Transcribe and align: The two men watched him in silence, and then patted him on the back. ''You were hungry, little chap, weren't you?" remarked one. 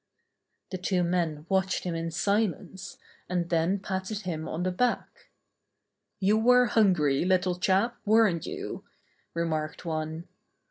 The 0.71 0.79
two 0.79 1.03
men 1.03 1.45
watched 1.47 1.83
him 1.83 1.93
in 1.93 2.09
silence, 2.09 2.97
and 3.29 3.49
then 3.51 3.77
patted 3.77 4.21
him 4.21 4.47
on 4.47 4.63
the 4.63 4.71
back. 4.71 5.29
''You 6.19 6.41
were 6.41 6.65
hungry, 6.65 7.23
little 7.23 7.59
chap, 7.59 7.97
weren't 8.03 8.47
you?" 8.47 8.83
remarked 9.35 9.85
one. 9.85 10.27